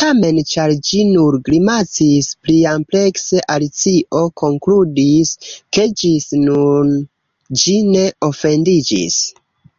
[0.00, 5.34] Tamen, ĉar ĝi nur grimacis pliamplekse, Alicio konkludis
[5.78, 6.94] ke ĝis nun
[7.64, 9.22] ĝi ne ofendiĝis.